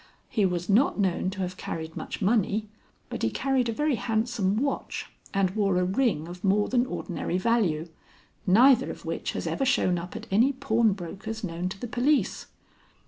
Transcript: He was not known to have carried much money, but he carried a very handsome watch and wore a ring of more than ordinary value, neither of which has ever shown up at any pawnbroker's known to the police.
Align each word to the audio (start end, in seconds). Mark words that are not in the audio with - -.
He 0.29 0.47
was 0.47 0.67
not 0.67 0.99
known 0.99 1.29
to 1.29 1.41
have 1.41 1.57
carried 1.57 1.95
much 1.95 2.23
money, 2.23 2.67
but 3.07 3.21
he 3.21 3.29
carried 3.29 3.69
a 3.69 3.71
very 3.71 3.93
handsome 3.97 4.57
watch 4.57 5.05
and 5.31 5.51
wore 5.51 5.77
a 5.77 5.83
ring 5.83 6.27
of 6.27 6.43
more 6.43 6.69
than 6.69 6.87
ordinary 6.87 7.37
value, 7.37 7.87
neither 8.47 8.89
of 8.89 9.05
which 9.05 9.33
has 9.33 9.45
ever 9.45 9.63
shown 9.63 9.99
up 9.99 10.15
at 10.15 10.25
any 10.31 10.53
pawnbroker's 10.53 11.43
known 11.43 11.69
to 11.69 11.79
the 11.79 11.85
police. 11.87 12.47